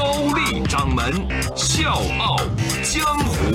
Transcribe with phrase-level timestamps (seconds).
[0.00, 1.12] 高丽掌门
[1.54, 2.38] 笑傲
[2.82, 3.52] 江湖，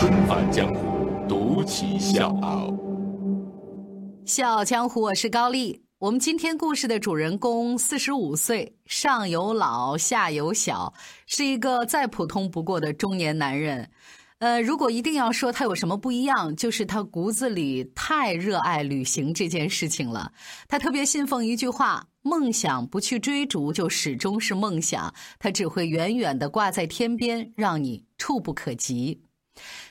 [0.00, 2.72] 重返江湖，独骑笑傲。
[4.24, 5.82] 笑傲江湖，我是高丽。
[5.98, 10.94] 我们今天故事的主人公四十五岁，上有老，下有小，
[11.26, 13.90] 是一个再普通不过的中年男人。
[14.38, 20.32] 呃，如果一定要说他有什么不一样，就是他骨子里太热爱旅行这件事情了。
[20.68, 29.22] 他特别信奉一句话：梦想不去追逐，就始终是梦想，它只会远远的挂在天边，让你触不可及。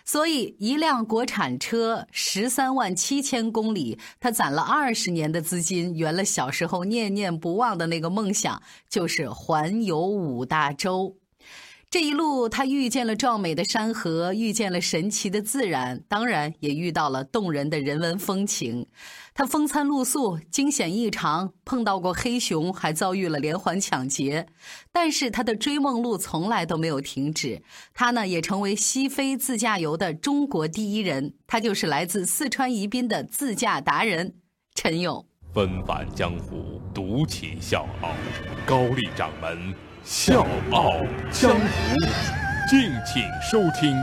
[0.03, 11.17] 所以，一辆国产车，十三万七千公里，他攒了二十年的资金，圆了小时候念念不忘的那个梦想，就是环游五大洲。
[11.95, 18.85] 这一路，他遇见了壮美的山河，遇见了神奇的自然，当然也遇到了动人的人文风情。
[19.33, 24.45] 他风餐露宿，惊险异常，碰到过黑熊，还遭遇了连环抢劫。
[24.91, 27.63] 但是他的追梦路从来都没有停止。
[27.93, 31.35] 他呢，也成为西非自驾游的中国第一人。
[31.47, 34.35] 他就是来自四川宜宾的自驾达人
[34.73, 35.25] 陈勇。
[35.53, 38.09] 纷繁江湖，独起笑傲，
[38.65, 39.73] 高丽掌门。
[40.07, 40.99] 笑傲
[41.31, 41.65] 江湖，
[42.69, 43.97] 敬请收听。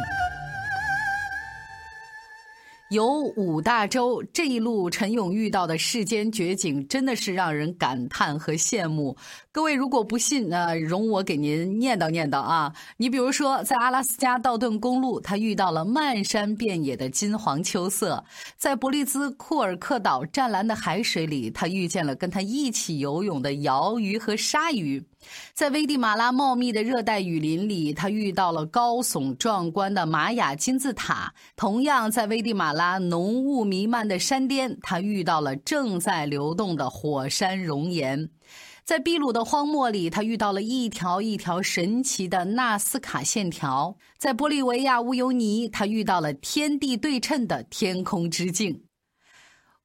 [2.91, 9.17] 由五大洲这一路，陈勇遇到的世间绝景，真的是让人感叹和羡慕。
[9.55, 12.73] 各位如果不信，那容我给您念叨念叨啊。
[12.97, 18.25] 你比如说，在阿拉斯加道顿公路，他遇到了漫山遍野的金黄秋色；
[18.57, 25.05] 在伯利兹库尔克岛湛蓝的海水里，他遇见了跟他一起游泳的鳐鱼和鲨鱼。
[25.53, 38.27] 在危地马拉茂密的热带雨林里，他遇到了高耸壮观的玛雅金字塔；同样，在危地马拉浓雾弥漫的山巅，他遇到了正在流动的火山熔岩；
[38.85, 48.85] 在秘鲁的荒漠里，他遇到了一条一条神奇的纳斯卡线条；在玻利维亚乌尤尼，他遇到了天地对称的天空之镜。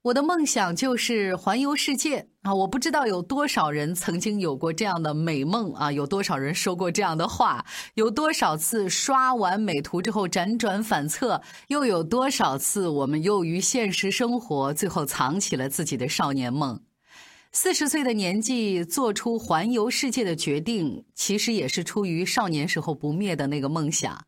[0.04, 2.56] 我的梦想就是环游世界啊！
[2.56, 7.66] 我不知道有多少人曾经有过这样的美梦啊，有多少人说过这样的话，
[7.96, 16.80] 有多少次刷完美图之后辗转反侧，又有多少次我们囿于现实生活，最后藏起了自己的少年梦。
[17.52, 24.26] 四十岁的年纪做出环游世界的决定，其实也是出于少年时候不灭的那个梦想。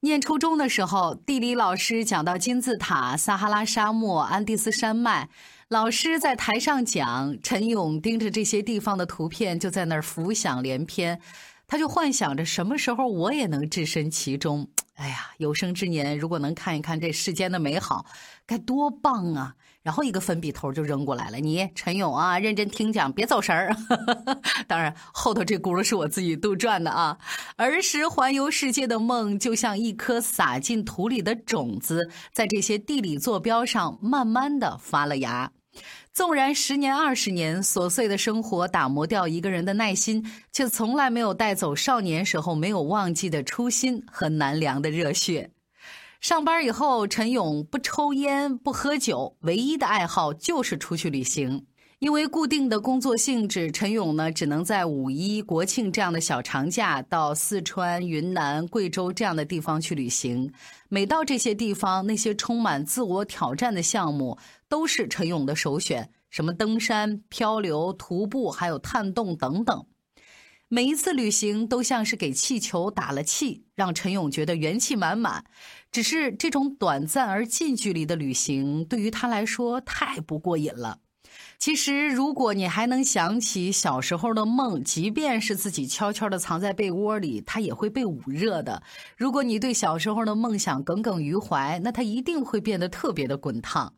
[0.00, 5.28] 念初中的时候，地理老师讲到金字塔、撒哈拉沙漠、安第斯山脉，
[5.68, 11.18] 老师在台上讲，陈勇盯着这些地方的图片，就在那儿浮想联翩，
[11.66, 14.68] 他就幻想着什么时候我也能置身其中。
[14.94, 18.06] 哎呀，有生之年如果能看一看这世间的美好，
[18.46, 19.56] 该多棒啊！
[19.82, 21.38] 然后一个粉笔头就扔过来了。
[21.38, 23.74] 你陈勇啊，认真听讲，别走神儿。
[24.66, 27.16] 当然，后头这轱辘是我自己杜撰的啊。
[27.56, 35.52] 儿时环游世界的梦，就像一颗撒进土里的种子，在这些地理坐标上慢慢的发了芽。
[36.12, 45.52] 纵然十年二十年，琐碎的生活打磨掉一个人的耐心，却从来没有带走少年时候没有忘记的初心和难凉的热血。
[46.20, 51.64] 上班以后，陈勇不抽烟不喝酒，唯一的爱好就是出去旅行。
[52.00, 60.52] 因为固定的工作性质，陈勇呢只能在五一、国庆这样的小长假到四川、云南、贵州这样的地方去旅行。
[60.88, 64.36] 每到这些地方，那些充满自我挑战的项目
[64.68, 69.86] 都是陈勇的首选，什么登山、漂流、徒步，还有探洞等等。
[70.70, 75.44] 每一次旅行都像是给气球打了气，让陈勇觉得元气满满。
[75.90, 80.98] 只是这种短暂而近距离的旅行，对于他来说太不过瘾了。
[81.58, 88.82] 其实，如果你还能想起小时候的梦，即便是自己悄悄地藏在被窝里，它也会被捂热的。
[89.16, 93.94] 如果你对小时候的梦想耿耿于怀，那它一定会变得特别的滚烫。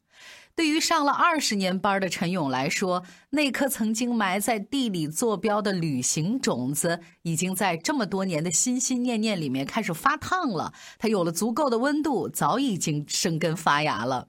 [0.61, 10.75] 对于上了二十年班的陈勇来说，那颗曾经埋在地里坐标的旅行种子，已经在这么多年的心心念念里面开始发烫了。
[10.99, 14.29] 它有了足够的温度，早已经生根发芽了。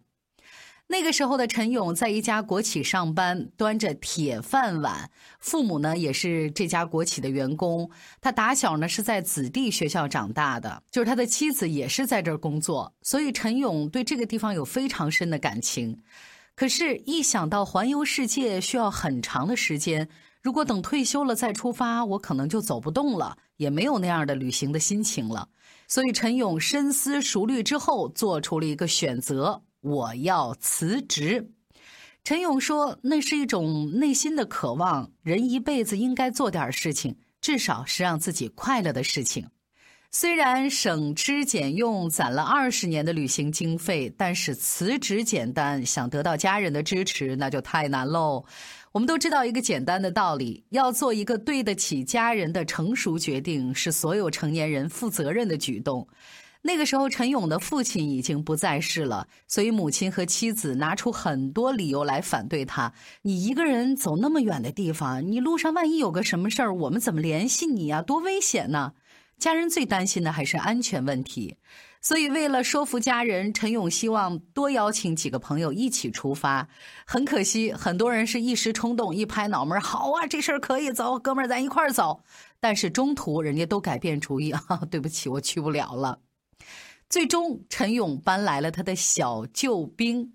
[0.92, 5.10] 那个时候的陈勇在一家国企上班，端着铁饭碗。
[5.40, 7.90] 父母呢也是这家国企的员工。
[8.20, 15.98] 他打小呢是在子弟学校长大的，就是他的妻子也是在这儿工作，所以陈勇对这个地方有非常深的感情。
[16.56, 20.10] 可是，一想到环游世界需要很长的时间，
[20.42, 25.48] 如果等退休了再出发，我可能就走不动了，也没有那样的旅行的心情了。
[25.88, 29.64] 所以，陈勇深思熟虑之后，做出了一个选择。
[29.82, 31.52] 我要辞职，
[32.24, 35.12] 陈勇说：“那是一种内心的渴望。
[35.24, 39.48] 人一辈子应该做点事情，至少是让自己快乐的事情。
[40.12, 48.46] 虽然省吃俭用攒了二十年的旅行经费，但是辞职简单，想得到家人的支持那就太难喽。
[48.92, 56.08] 我们都知道一个简单的道理：要做一个对得起家人的成熟决定，是所有成年人负责任的举动。”
[56.64, 62.94] 那个时候，陈勇的父亲已经不在世了，所以母亲和妻子拿出很多理由来反对他。
[63.24, 68.02] 你一个人走那么远的地方，你路上万一有个什么事儿，我们怎么联系你呀？
[68.02, 68.94] 多危险呢！
[69.40, 71.58] 家人最担心的还是安全问题，
[72.00, 76.68] 所以为了说服家人，陈勇希望多邀请几个朋友一起出发。
[77.08, 82.22] 很可惜，很多人是一时冲动，一拍脑门好啊，这事儿可以走，哥们儿，咱一块儿走。
[82.60, 84.62] 但是中途人家都改变主意啊，
[84.92, 86.20] 对不起，我去不了了。
[87.12, 90.32] 最终，陈勇搬来了他的小救兵。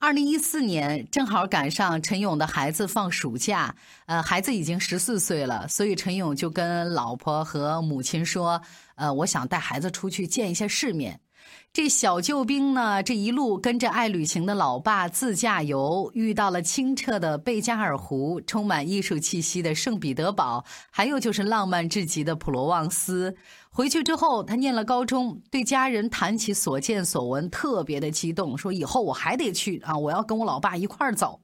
[0.00, 3.72] 二零一四年，正好赶上陈勇的孩子放暑假，
[4.06, 8.60] 呃，孩子已经十四岁了，所以陈勇就跟老婆和母亲说
[8.96, 11.20] ：“呃，我想带孩子出去见一下世面。”
[11.72, 23.34] 这小救兵呢，这一路跟着爱旅行的老爸自驾游，遇到了清澈的贝加尔湖，充满艺术气息的圣彼得堡，还有就是浪漫至极的普罗旺斯。
[23.70, 31.40] 回去之后，他念了高中，对家人谈起所见所闻，特别的激动，说以后我还得去啊，我要跟我老爸一块儿走。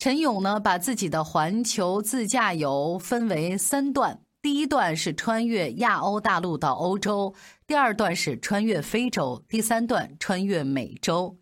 [0.00, 4.20] 陈勇呢，把自己的环球自驾游分为三段。
[4.42, 7.32] 第一段是穿越亚欧大陆到欧洲，
[7.66, 11.38] 第二段是穿越非洲，第三段穿越美洲。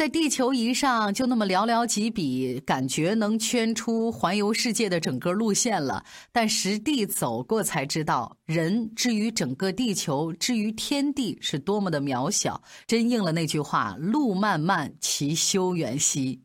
[0.00, 6.02] 在地球仪上就那么寥寥几笔，感觉能圈出环游世界的整个路线了。
[6.32, 12.62] 但实地走过才知道，人至于整个地球，至于天地，是多么的渺小。
[12.86, 16.40] 真应了那句话：“路漫漫其修远兮。”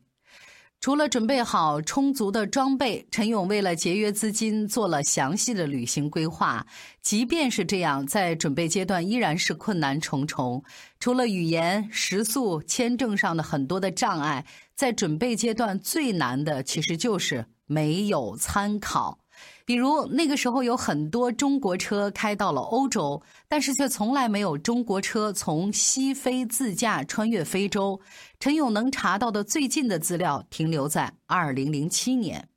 [0.78, 6.64] 除了准备好充足的装备，陈勇为了节约资金，做了详细的旅行规划。
[7.02, 10.62] 即便是这样，在准备阶段依然是困难重重。
[11.00, 14.44] 除了语言、食宿、签证上的很多的障碍，
[14.76, 19.18] 在准备阶段最难的其实就是没有参考。
[19.64, 28.00] 比如那个时候有很多中国车开到了欧洲，但是却从来没有中国车从西非自驾穿越非洲。
[28.38, 32.48] 陈勇能查到的最近的资料停留在二零零七年，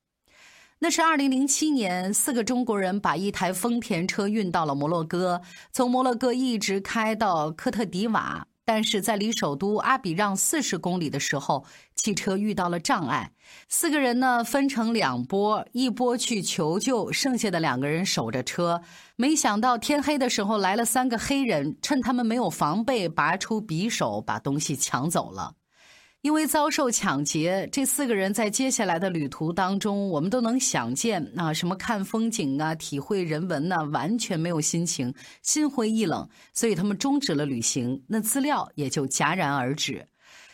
[0.80, 5.42] 那是二零零七年，四个中国人把一台丰田车运到了摩洛哥，
[5.72, 8.46] 从摩洛哥一直开到科特迪瓦。
[8.72, 13.32] 但是在离首都阿比让四十公里的时候，汽车遇到了障碍。
[13.68, 18.84] 四个人呢分成两波，一波去求救，剩下的两个人守着车。
[19.16, 25.56] 没想到天黑的时候来了三个黑人，趁他们没有防备，拔出匕首把东西抢走了。
[26.22, 40.06] 因为遭受抢劫，这四个人在接下来的旅途当中，我们都能想见啊，什么看风景啊、体会人文呐，完全没有心情，心灰意冷，所以他们终止了旅行，那资料也就戛然而止。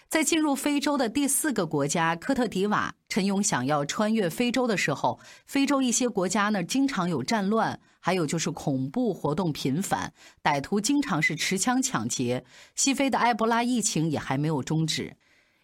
[0.07, 12.45] 在进入非洲的第四个国家科特迪瓦，陈勇想要穿越非洲的时候，非洲一些国家呢经常有战乱，还有就是恐怖活动频繁，歹徒经常是持枪抢劫，
[12.75, 15.17] 西非的埃博拉疫情也还没有终止。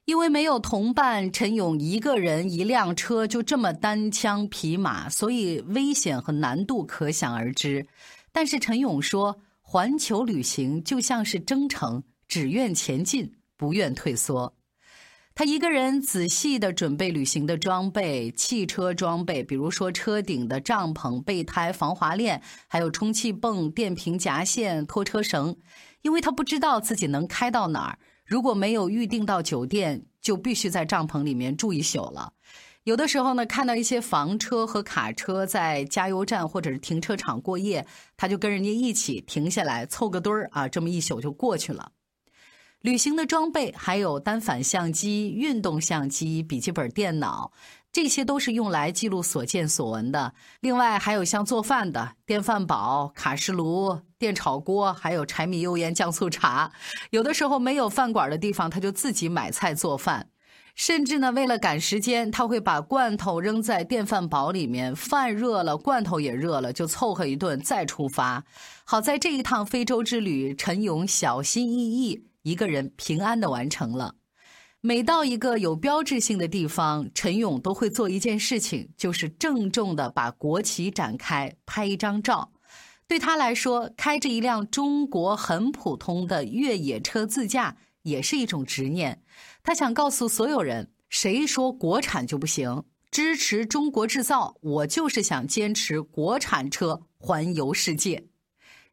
[0.05, 7.85] 因为没有同伴，陈勇一个人一辆车就这么单枪匹马，所以危险和难度可想而知。
[8.31, 14.55] 但是陈勇说，环球旅行就像是征程，只愿前进，不愿退缩。
[15.33, 25.55] 他一个人仔细地准备旅行的装备，汽车装备，比如说车顶的帐篷、备胎、防滑链，还有充气泵、电瓶夹线、拖车绳，
[26.01, 27.99] 因为他不知道自己能开到哪儿。
[28.31, 32.31] 如果没有预定到酒店，就必须在帐篷里面住一宿了。
[32.85, 37.85] 有的时候呢，看到一些房车和卡车在加油站或者是停车场过夜，
[38.15, 41.91] 他就跟人家一起停下来凑个堆儿啊，这么一宿就过去了。
[42.79, 47.51] 旅行的装备还有单反相机、运动相机、笔记本电脑。
[47.91, 50.33] 这些都是用来记录所见所闻的。
[50.61, 56.71] 另外还有像做饭的电饭煲、卡式炉、电炒锅，还有柴米油盐酱醋茶。
[57.09, 60.29] 有的时候没有饭馆的地方，他就自己买菜做饭。
[60.73, 68.45] 甚至呢，为了赶时间，他会把罐头扔在电饭煲里面，饭热了，罐头也热了，就凑合一顿再出发。
[68.85, 74.15] 好在这一趟非洲之旅，陈勇小心翼翼，一个人平安的完成了。
[74.83, 82.51] 每到一个有标志性的地方，陈勇都会做一件事情，就是郑重的把国旗展开，拍一张照。
[83.07, 87.77] 对他来说，开着一辆中国很普通的越野车自驾。
[88.03, 89.21] 也是一种执念，
[89.61, 92.83] 他想告诉所有人：谁说国产就不行？
[93.11, 98.30] 支持中国制造，我就是想坚持国产车环游世界。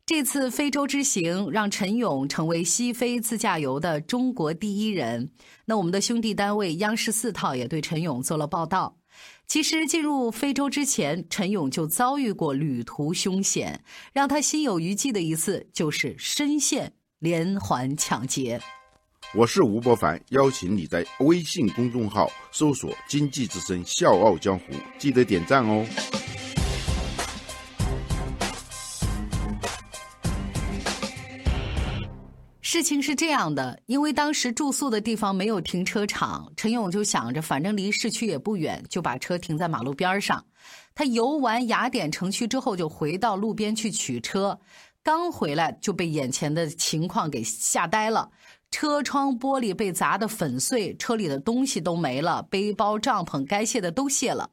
[0.09, 5.31] 这次非洲之行让陈勇成为西非自驾游的中国第一人。
[5.67, 8.97] 那我们的兄弟单位央视四套也对陈勇做了报道。
[9.47, 13.85] 其实进入非洲之前，陈勇就遭遇过旅途凶险，
[14.15, 18.59] 让他心有余悸的一次就是深陷连环抢劫。
[19.35, 25.85] 我是吴伯凡，邀请你在微信公众号搜索“经济之声笑傲江湖”，记得点赞哦。
[32.71, 40.45] 事情是这样的，因为当时住宿的地方没有停车场，陈勇就想着，反正离市区也不远，就把车停在马路边上。
[40.95, 44.61] 他游完雅典城区之后，就回到路边去取车，
[45.03, 48.29] 刚回来就被眼前的情况给吓呆了。
[48.71, 54.51] 车窗玻璃被砸得粉碎，车里的东西都没了，背包、帐篷该卸的都卸了。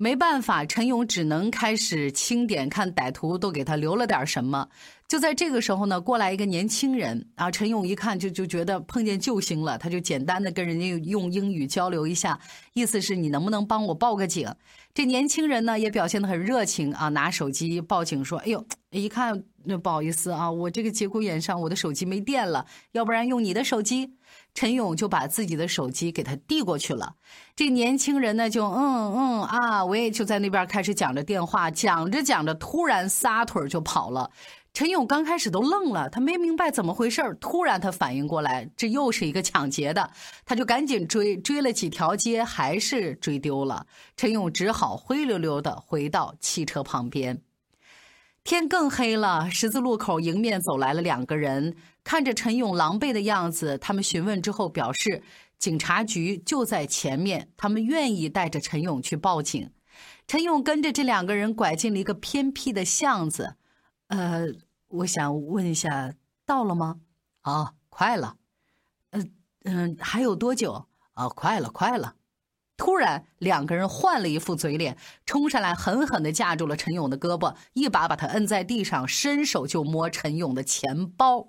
[0.00, 4.68] 没办法，陈勇只能开始清点，看歹徒都给他留了点什么。
[5.08, 12.38] 就在这个时候呢，过来一个年轻人啊，陈勇一看就就觉得碰见救星了，他就简单的跟人家用英语交流一下，
[12.74, 14.48] 意思是你能不能帮我报个警？
[14.94, 24.14] 这年轻人呢也表现得很热情啊，拿手机报警说：“哎呦，一看那不好意思啊，我这个节骨眼上我的手机没电了，要不然用你的手机。”
[24.58, 27.14] 陈勇就把自己的手机给他递过去了。
[27.54, 34.28] 这年轻人呢就嗯嗯啊我也，就在那边开始讲着电话，讲着讲着突然撒腿就跑了。
[34.72, 40.10] 陈勇刚开始都愣了，他没明白怎么回事突然他反应过来，这又是一个抢劫的，
[40.44, 43.86] 他就赶紧追，追了几条街，还是追丢了。
[44.16, 47.40] 陈勇只好灰溜溜的回到汽车旁边。
[48.48, 55.22] 天更黑了，十字路口迎面走来了两个人，看着陈勇狼狈的样子，他们询问之后表示，
[55.58, 59.70] 警察局就在前面，他们愿意带着陈勇去报警。
[60.26, 63.56] 陈勇跟着这两个人拐进了一个偏僻的巷子，
[64.06, 64.46] 呃。
[64.88, 66.14] 我想问一下，
[66.46, 67.00] 到了吗？
[67.42, 68.36] 啊，快了。
[69.10, 69.30] 嗯
[69.64, 70.86] 嗯，还有多久？
[71.12, 72.14] 啊，快了，快了。
[72.78, 81.48] 突然，两个人换了一副嘴脸，冲上来，狠狠地架住了陈勇的胳膊，一把把他摁在地上，伸手就摸陈勇的钱包。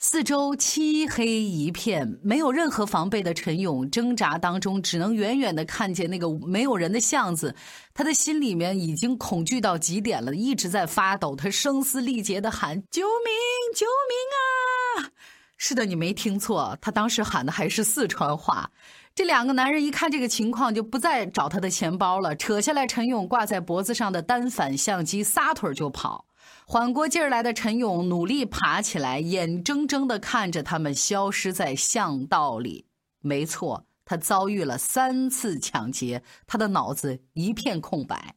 [0.00, 7.54] 四周漆黑一片，没有任何防备的陈勇挣扎当中，只能远远的看见那个没有人的巷子。
[7.94, 11.36] 他的心里面已经恐惧到极点了，一直在发抖。
[11.36, 13.32] 他声嘶力竭的喊：“救命！
[13.72, 15.12] 救命啊！”
[15.56, 18.72] 是的，你没听错，他当时喊的还是四川话。
[19.14, 26.26] 这两个男人一看这个情况，就不再找他的钱包了，扯下来陈勇挂在脖子上的单反相机，撒腿就跑。
[26.66, 32.86] 缓过劲儿来的陈勇努力爬起来，眼睁睁地看着他们消失在巷道里。
[33.20, 38.34] 没错，他遭遇了三次抢劫，他的脑子一片空白。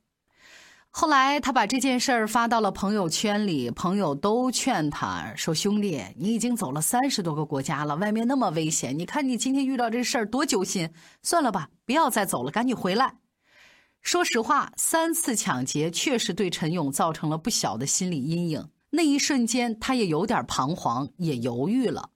[0.99, 10.89] 后来，他把这件事儿发到了朋友圈里，朋友都劝他说：“兄弟，你已经走了三十多个国家了，外面那么危险，你看你今天遇到这事儿多揪心。
[11.21, 13.13] 算了吧，不要再走了，赶紧回来。”
[14.01, 18.67] 说实话，三次抢劫确实对陈勇造成了不小的心理阴影。
[18.89, 22.09] 那一瞬间，他也有点彷徨，也犹豫了。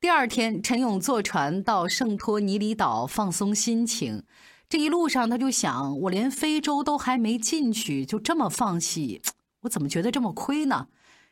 [0.00, 4.22] 第二天，陈勇坐船到圣托尼里岛放松心情。
[4.68, 9.22] 这一路上，他就想：我连非洲都还没进去，就这么放弃，
[9.62, 10.88] 我怎么觉得这么亏呢？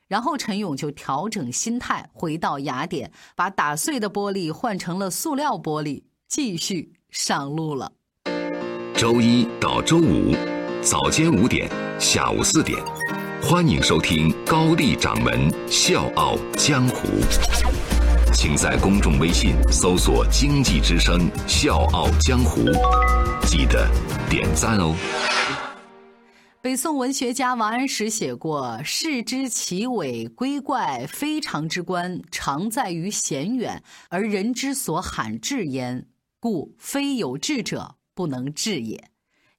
[0.09, 7.93] 然后，陈勇就调整心态，回到雅典，把打碎的玻璃换成了塑料玻璃，继续上路了。
[8.95, 10.35] 周一到周五，
[10.83, 12.79] 早间五点，下午四点，
[13.43, 17.09] 欢迎收听高丽掌门笑傲江湖。
[18.33, 22.63] 请在公众微信搜索“经济之声笑傲江湖”，
[23.45, 23.87] 记得
[24.29, 24.97] 点赞哦。
[26.63, 36.07] 北宋文学家王安石写过：“世之奇伟归怪，非常之观，常在于险远，而人之所罕至焉，
[36.41, 39.03] 故非有志者。”不能至也，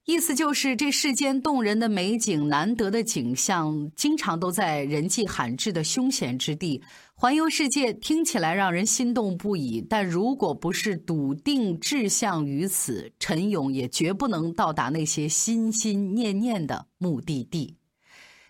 [0.05, 6.83] 意思就是这世间动人的美景、难得的景象，经常都在人迹罕至的凶险之地。
[7.15, 17.77] 环游世界听起来让人心动不已，但如果不是笃定志向于此，陈勇也绝不能到达那些心心念念的目的地。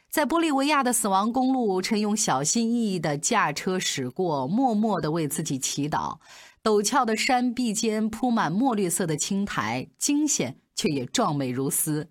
[0.09, 6.17] 在玻利维亚的死亡公路，陈勇小心翼翼地驾车驶过，默默地为自己祈祷。
[6.63, 12.09] 陡峭的山壁间铺满墨绿色的青苔，惊险却也壮美如斯。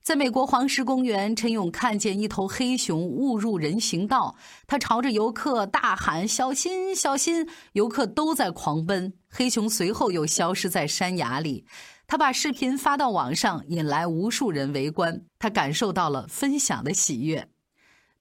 [0.00, 4.36] 在美国黄石公园，陈勇看见一头黑熊误入人行道，
[4.68, 11.64] 他朝着游客大喊：“小心，小心！”游客都在狂奔，黑熊随后又消失在山崖里。
[12.06, 15.22] 他把视频发到网上，引来无数人围观。
[15.40, 17.48] 他感受到了分享的喜悦。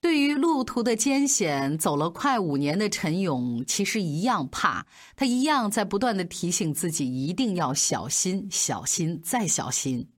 [0.02, 10.10] 对于路途的艰险，走了快五年的陈勇其实一样怕，他一样在不断的提醒自己一定要小心、小心再小心。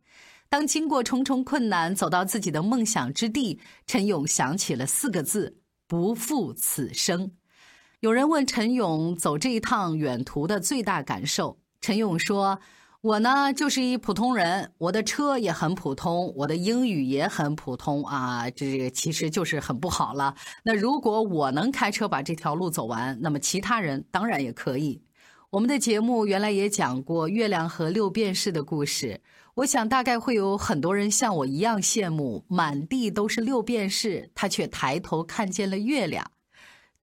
[0.48, 7.34] 当经过重重困难，走到自己的梦想之地，陈勇想起了四个字：不负此生。
[8.00, 12.62] 有人问陈勇走这一趟远途的最大感受，陈勇说。
[13.04, 20.34] 我呢，就是一普通人，我的车也很普通，我的英语也很普通啊，这其实就是很不好了。
[20.64, 25.02] 那如果我能开车把这条路走完，那么其他人当然也可以。
[25.50, 29.20] 我们的节目原来也讲过月亮和六便士的故事，
[29.56, 36.26] 我想大概会有很多人像我一样羡慕，满地都是六便士，他却抬头看见了月亮。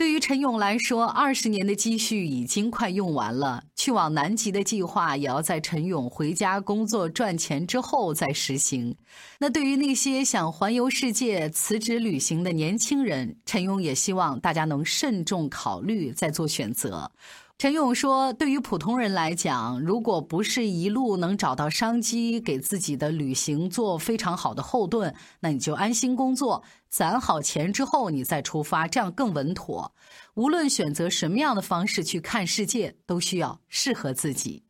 [0.01, 8.97] 对于陈勇来说，二十年的积蓄已经快用完了，去往南极的计划也要在陈勇回家工作赚钱之后再实行。
[9.41, 17.13] 那对于那些想环游世界、辞职旅行的年轻人，陈勇也希望大家能慎重考虑再做选择。
[17.61, 29.95] 陈勇说：“对于普通人来讲，如果不是一路能找到商机，给自己的旅行做非常好的后盾，那你就安心工作，攒好钱之后你再出发，这样更稳妥。
[30.37, 34.65] 无论选择什么样的方式去看世界，都需要适合自己。”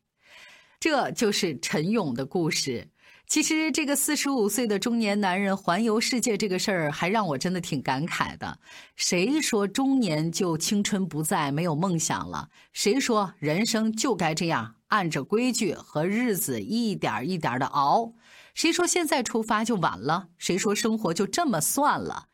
[0.81, 2.90] 这就是陈勇的故事。
[3.31, 8.59] 其实，这个四十五岁的中年男人环游世界这个事儿，还让我真的挺感慨的。
[8.97, 12.49] 谁说中年就青春不在、没有梦想了？
[12.73, 18.15] 谁说人生就该这样按着规矩和日子一点一点的熬？
[18.53, 20.27] 谁说现在出发就晚了？
[20.37, 22.27] 谁说生活就这么算了？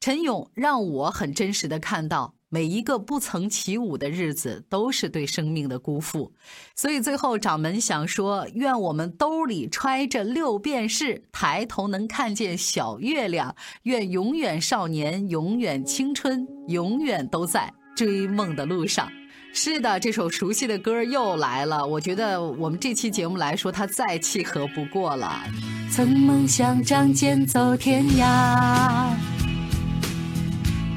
[0.00, 2.37] 陈勇让我很真实的看到。
[2.48, 6.32] 每一个不曾起舞的日子，都是对生命的辜负。
[6.74, 13.54] 所以最后掌门想说：愿我们兜里揣着六便士，抬头能看见小月亮。
[13.82, 19.08] 愿永远少年，永远青春，永远都在追梦的路上。
[19.52, 21.86] 是的，这首熟悉的歌又来了。
[21.86, 25.42] 我觉得我们这期节目来说，它再契合不过了。
[25.90, 29.47] 曾梦想仗剑走天涯。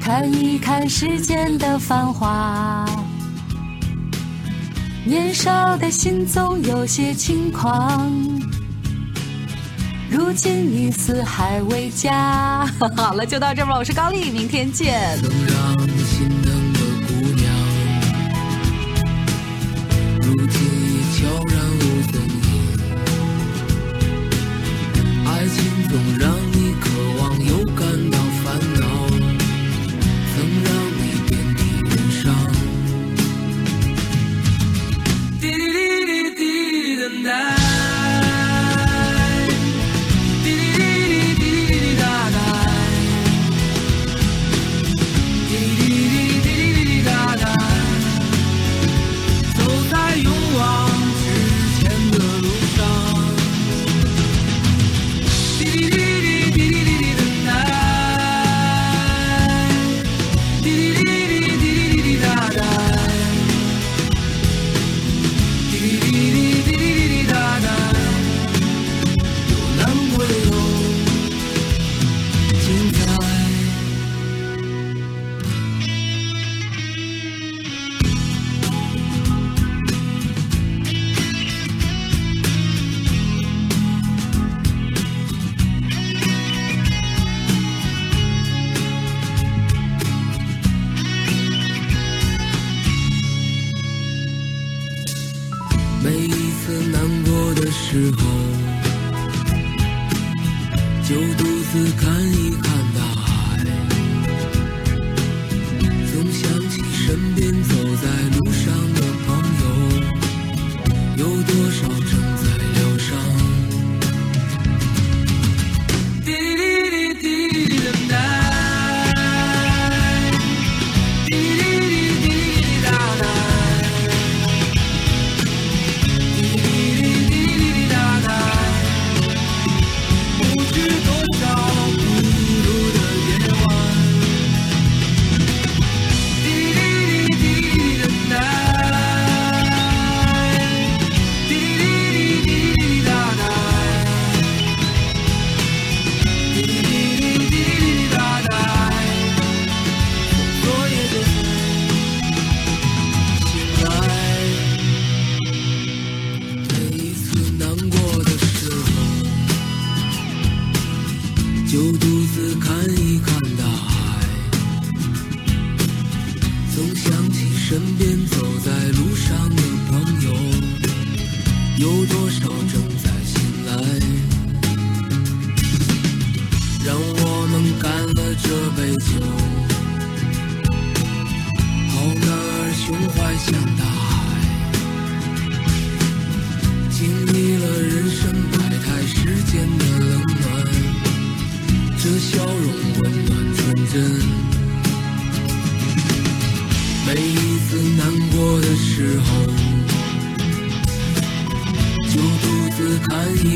[0.04, 2.84] 看一看世间的繁华，
[5.04, 8.10] 年少的心总有些轻狂。
[10.10, 12.66] 如今已四海为家。
[12.96, 15.16] 好了，就到这吧，我是高丽，明天见。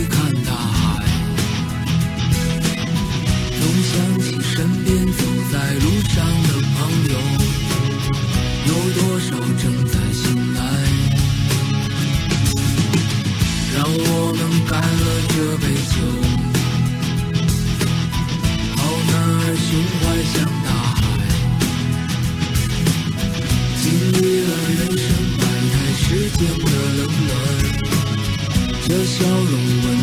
[0.09, 1.05] 看大海，
[3.59, 5.21] 总想起身边走
[5.53, 6.14] 在路上
[6.45, 6.77] 的朋
[7.11, 7.14] 友，
[8.66, 10.59] 有多少正在醒来？
[13.75, 15.95] 让我们干了这杯酒，
[18.77, 18.79] 好
[19.11, 19.69] 男儿胸
[20.01, 20.66] 怀像大
[20.97, 20.99] 海。
[23.83, 25.05] 经历了人生
[25.37, 25.42] 百
[25.73, 26.66] 态世间的
[26.97, 27.31] 冷暖，
[28.88, 29.95] 这笑容。